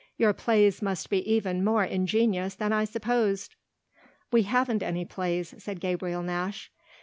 [0.17, 3.53] Your plays must be even more ingenious than I supposed!"
[4.31, 6.71] "We haven't any plays," said Gabriel Nash.